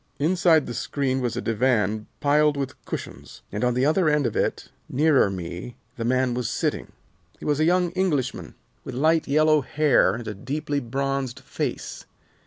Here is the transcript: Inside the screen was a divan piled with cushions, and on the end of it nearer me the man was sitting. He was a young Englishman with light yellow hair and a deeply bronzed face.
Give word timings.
Inside 0.17 0.65
the 0.65 0.73
screen 0.73 1.19
was 1.21 1.37
a 1.37 1.43
divan 1.43 2.07
piled 2.21 2.57
with 2.57 2.83
cushions, 2.85 3.43
and 3.51 3.63
on 3.63 3.75
the 3.75 3.85
end 3.85 4.25
of 4.25 4.35
it 4.35 4.69
nearer 4.89 5.29
me 5.29 5.75
the 5.95 6.03
man 6.03 6.33
was 6.33 6.49
sitting. 6.49 6.93
He 7.37 7.45
was 7.45 7.59
a 7.59 7.65
young 7.65 7.91
Englishman 7.91 8.55
with 8.83 8.95
light 8.95 9.27
yellow 9.27 9.61
hair 9.61 10.15
and 10.15 10.27
a 10.27 10.33
deeply 10.33 10.79
bronzed 10.79 11.41
face. 11.41 12.05